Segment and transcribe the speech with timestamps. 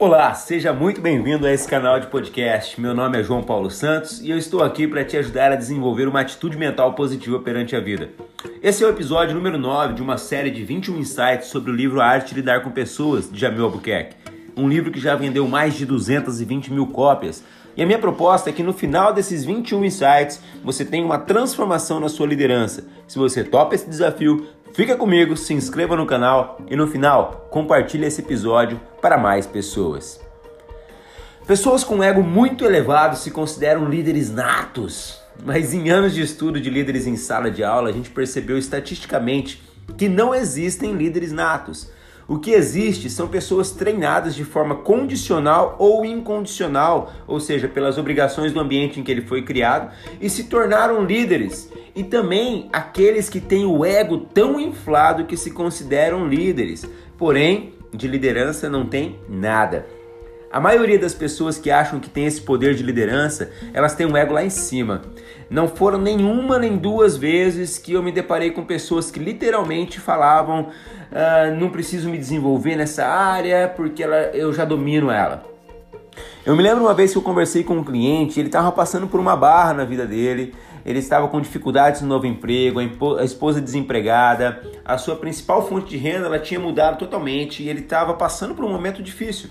[0.00, 2.80] Olá, seja muito bem-vindo a esse canal de podcast.
[2.80, 6.06] Meu nome é João Paulo Santos e eu estou aqui para te ajudar a desenvolver
[6.06, 8.08] uma atitude mental positiva perante a vida.
[8.62, 12.00] Esse é o episódio número 9 de uma série de 21 insights sobre o livro
[12.00, 14.14] A Arte de Lidar com Pessoas, de Jamil Albuquerque.
[14.56, 17.42] Um livro que já vendeu mais de 220 mil cópias.
[17.76, 21.98] E a minha proposta é que no final desses 21 insights você tenha uma transformação
[21.98, 22.86] na sua liderança.
[23.08, 28.06] Se você topa esse desafio, Fica comigo, se inscreva no canal e no final compartilhe
[28.06, 30.20] esse episódio para mais pessoas.
[31.46, 36.68] Pessoas com ego muito elevado se consideram líderes natos, mas em anos de estudo de
[36.68, 39.62] líderes em sala de aula, a gente percebeu estatisticamente
[39.96, 41.90] que não existem líderes natos.
[42.28, 48.52] O que existe são pessoas treinadas de forma condicional ou incondicional, ou seja, pelas obrigações
[48.52, 51.72] do ambiente em que ele foi criado, e se tornaram líderes.
[51.96, 56.86] E também aqueles que têm o ego tão inflado que se consideram líderes,
[57.16, 59.86] porém de liderança não tem nada.
[60.50, 64.16] A maioria das pessoas que acham que tem esse poder de liderança, elas têm um
[64.16, 65.02] ego lá em cima.
[65.50, 70.68] Não foram nenhuma nem duas vezes que eu me deparei com pessoas que literalmente falavam:
[71.12, 75.44] ah, não preciso me desenvolver nessa área porque ela, eu já domino ela.
[76.46, 79.20] Eu me lembro uma vez que eu conversei com um cliente, ele estava passando por
[79.20, 82.80] uma barra na vida dele, ele estava com dificuldades no novo emprego,
[83.18, 87.80] a esposa desempregada, a sua principal fonte de renda ela tinha mudado totalmente e ele
[87.80, 89.50] estava passando por um momento difícil.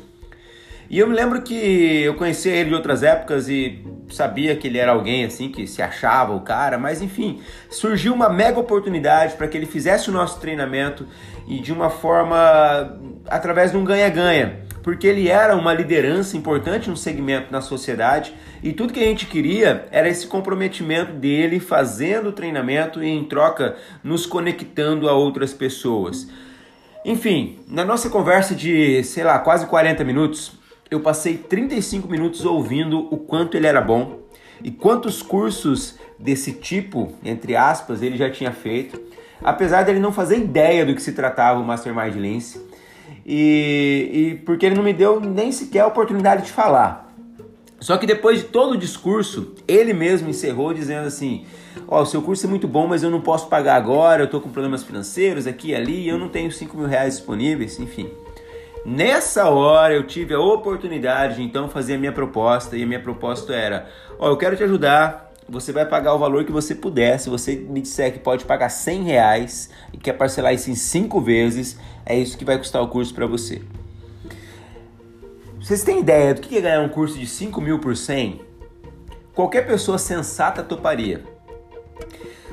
[0.89, 4.77] E eu me lembro que eu conhecia ele de outras épocas e sabia que ele
[4.77, 9.47] era alguém assim que se achava o cara, mas enfim, surgiu uma mega oportunidade para
[9.47, 11.05] que ele fizesse o nosso treinamento
[11.45, 16.95] e de uma forma através de um ganha-ganha, porque ele era uma liderança importante no
[16.95, 22.31] segmento na sociedade e tudo que a gente queria era esse comprometimento dele fazendo o
[22.31, 26.29] treinamento e em troca nos conectando a outras pessoas.
[27.03, 30.56] Enfim, na nossa conversa de, sei lá, quase 40 minutos,
[30.89, 34.19] eu passei 35 minutos ouvindo o quanto ele era bom
[34.63, 38.99] e quantos cursos desse tipo, entre aspas, ele já tinha feito,
[39.41, 42.59] apesar dele não fazer ideia do que se tratava o Mastermind Lince,
[43.25, 47.13] e, e porque ele não me deu nem sequer a oportunidade de falar.
[47.79, 51.45] Só que depois de todo o discurso, ele mesmo encerrou dizendo assim:
[51.87, 54.41] Ó, oh, seu curso é muito bom, mas eu não posso pagar agora, eu tô
[54.41, 58.09] com problemas financeiros aqui e ali, eu não tenho 5 mil reais disponíveis, enfim.
[58.89, 63.01] Nessa hora eu tive a oportunidade de então fazer a minha proposta e a minha
[63.01, 65.33] proposta era: ó, eu quero te ajudar.
[65.49, 67.19] Você vai pagar o valor que você puder.
[67.19, 71.19] Se você me disser que pode pagar 100 reais e quer parcelar isso em 5
[71.19, 73.61] vezes, é isso que vai custar o curso para você.
[75.59, 78.39] Vocês têm ideia do que é ganhar um curso de 5 mil por 100?
[79.35, 81.25] Qualquer pessoa sensata toparia.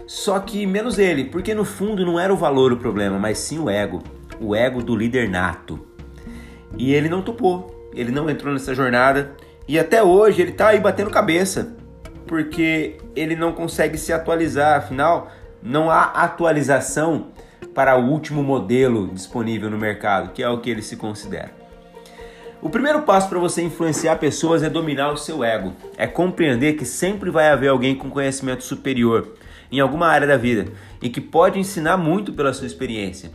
[0.04, 3.60] Só que menos ele, porque no fundo não era o valor o problema, mas sim
[3.60, 4.02] o ego.
[4.40, 5.93] O ego do líder nato.
[6.76, 9.32] E ele não topou, ele não entrou nessa jornada
[9.66, 11.74] e até hoje ele está aí batendo cabeça,
[12.26, 15.30] porque ele não consegue se atualizar, afinal,
[15.62, 17.28] não há atualização
[17.74, 21.50] para o último modelo disponível no mercado, que é o que ele se considera.
[22.60, 26.84] O primeiro passo para você influenciar pessoas é dominar o seu ego, é compreender que
[26.86, 29.34] sempre vai haver alguém com conhecimento superior
[29.70, 30.66] em alguma área da vida
[31.02, 33.30] e que pode ensinar muito pela sua experiência.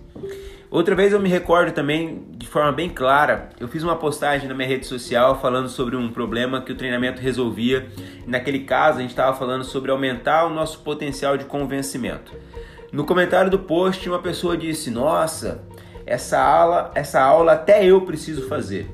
[0.72, 4.68] Outra vez eu me recordo também forma bem clara, eu fiz uma postagem na minha
[4.68, 7.88] rede social falando sobre um problema que o treinamento resolvia.
[8.26, 12.34] Naquele caso, a gente estava falando sobre aumentar o nosso potencial de convencimento.
[12.92, 15.64] No comentário do post, uma pessoa disse: "Nossa,
[16.06, 18.90] essa aula, essa aula até eu preciso fazer".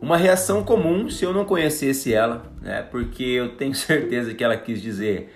[0.00, 2.82] Uma reação comum se eu não conhecesse ela, né?
[2.82, 5.32] Porque eu tenho certeza que ela quis dizer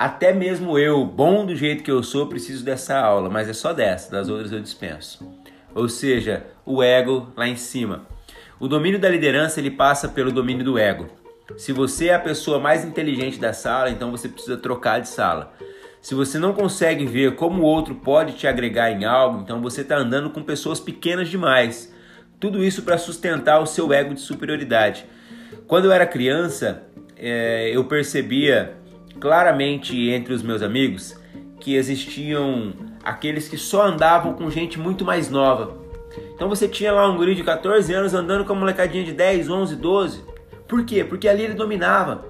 [0.00, 3.70] até mesmo eu, bom do jeito que eu sou, preciso dessa aula, mas é só
[3.74, 5.30] dessa, das outras eu dispenso.
[5.74, 8.06] Ou seja, o ego lá em cima.
[8.58, 11.08] O domínio da liderança ele passa pelo domínio do ego.
[11.56, 15.52] Se você é a pessoa mais inteligente da sala, então você precisa trocar de sala.
[16.00, 19.82] Se você não consegue ver como o outro pode te agregar em algo, então você
[19.82, 21.92] está andando com pessoas pequenas demais.
[22.38, 25.04] Tudo isso para sustentar o seu ego de superioridade.
[25.66, 26.82] Quando eu era criança,
[27.16, 28.74] é, eu percebia
[29.18, 31.18] claramente entre os meus amigos
[31.60, 32.72] que existiam
[33.10, 35.76] aqueles que só andavam com gente muito mais nova.
[36.34, 39.50] Então você tinha lá um guri de 14 anos andando com uma molecadinha de 10,
[39.50, 40.24] 11, 12.
[40.68, 41.04] Por quê?
[41.04, 42.24] Porque ali ele dominava.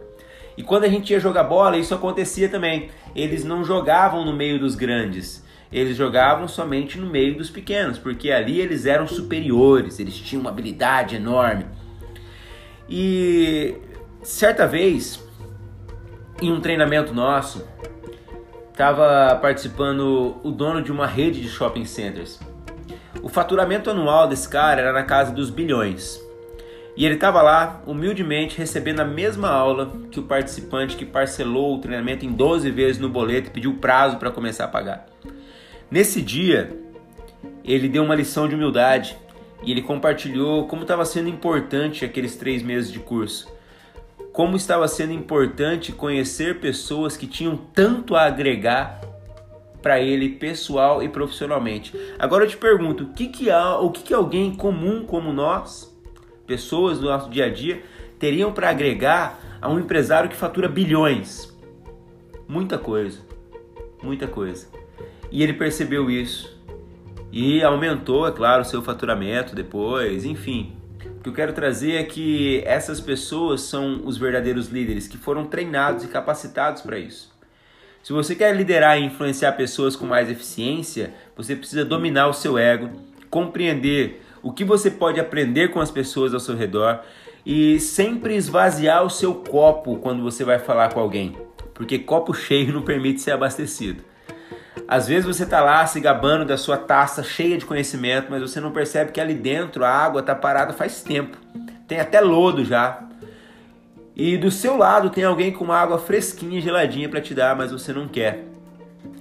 [0.56, 2.90] E quando a gente ia jogar bola, isso acontecia também.
[3.14, 5.44] Eles não jogavam no meio dos grandes.
[5.70, 10.50] Eles jogavam somente no meio dos pequenos, porque ali eles eram superiores, eles tinham uma
[10.50, 11.66] habilidade enorme.
[12.88, 13.76] E
[14.22, 15.22] certa vez,
[16.42, 17.64] em um treinamento nosso,
[18.80, 22.40] estava participando o dono de uma rede de shopping centers.
[23.22, 26.18] O faturamento anual desse cara era na casa dos bilhões.
[26.96, 31.78] E ele estava lá, humildemente, recebendo a mesma aula que o participante que parcelou o
[31.78, 35.06] treinamento em 12 vezes no boleto e pediu prazo para começar a pagar.
[35.90, 36.74] Nesse dia,
[37.62, 39.14] ele deu uma lição de humildade
[39.62, 43.46] e ele compartilhou como estava sendo importante aqueles três meses de curso.
[44.40, 48.98] Como estava sendo importante conhecer pessoas que tinham tanto a agregar
[49.82, 51.94] para ele pessoal e profissionalmente.
[52.18, 55.94] Agora eu te pergunto, o que, que há, o que, que alguém comum como nós,
[56.46, 57.82] pessoas do nosso dia a dia,
[58.18, 61.54] teriam para agregar a um empresário que fatura bilhões?
[62.48, 63.20] Muita coisa,
[64.02, 64.68] muita coisa.
[65.30, 66.58] E ele percebeu isso
[67.30, 70.79] e aumentou, é claro, o seu faturamento depois, enfim.
[71.20, 75.44] O que eu quero trazer é que essas pessoas são os verdadeiros líderes que foram
[75.44, 77.30] treinados e capacitados para isso.
[78.02, 82.56] Se você quer liderar e influenciar pessoas com mais eficiência, você precisa dominar o seu
[82.56, 82.88] ego,
[83.28, 87.02] compreender o que você pode aprender com as pessoas ao seu redor
[87.44, 91.36] e sempre esvaziar o seu copo quando você vai falar com alguém,
[91.74, 94.02] porque copo cheio não permite ser abastecido.
[94.90, 98.58] Às vezes você está lá se gabando da sua taça cheia de conhecimento, mas você
[98.58, 101.38] não percebe que ali dentro a água está parada faz tempo.
[101.86, 103.04] Tem até lodo já.
[104.16, 107.70] E do seu lado tem alguém com uma água fresquinha geladinha para te dar, mas
[107.70, 108.44] você não quer.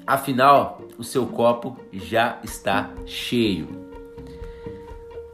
[0.08, 3.68] Afinal, o seu copo já está cheio.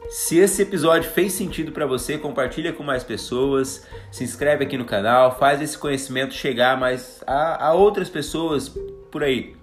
[0.10, 4.84] Se esse episódio fez sentido para você, compartilha com mais pessoas, se inscreve aqui no
[4.84, 8.68] canal, faz esse conhecimento chegar mais a, a outras pessoas
[9.10, 9.56] por aí.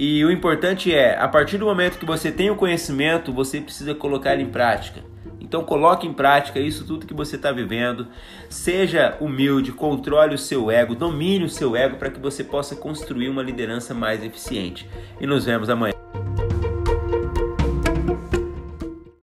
[0.00, 3.96] E o importante é, a partir do momento que você tem o conhecimento, você precisa
[3.96, 5.00] colocar ele em prática.
[5.40, 8.06] Então coloque em prática isso tudo que você está vivendo.
[8.48, 13.28] Seja humilde, controle o seu ego, domine o seu ego para que você possa construir
[13.28, 14.88] uma liderança mais eficiente.
[15.20, 15.97] E nos vemos amanhã.